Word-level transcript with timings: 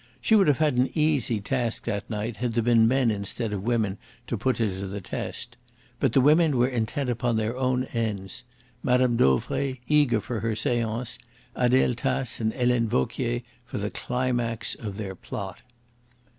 She 0.19 0.35
would 0.35 0.47
have 0.47 0.57
had 0.57 0.77
an 0.77 0.89
easy 0.95 1.39
task 1.39 1.83
that 1.83 2.09
night 2.09 2.37
had 2.37 2.53
there 2.55 2.63
been 2.63 2.87
men 2.87 3.11
instead 3.11 3.53
of 3.53 3.61
women 3.61 3.99
to 4.25 4.35
put 4.35 4.57
her 4.57 4.65
to 4.65 4.87
the 4.87 4.99
test. 4.99 5.55
But 5.99 6.13
the 6.13 6.21
women 6.21 6.57
were 6.57 6.67
intent 6.67 7.07
upon 7.07 7.35
their 7.37 7.55
own 7.55 7.83
ends: 7.93 8.43
Mme. 8.81 9.15
Dauvray 9.15 9.77
eager 9.87 10.19
for 10.19 10.39
her 10.39 10.55
seance, 10.55 11.19
Adele 11.55 11.93
Tace 11.93 12.39
and 12.39 12.51
Helene 12.51 12.87
Vauquier 12.89 13.43
for 13.63 13.77
the 13.77 13.91
climax 13.91 14.73
of 14.73 14.97
their 14.97 15.13
plot. 15.13 15.61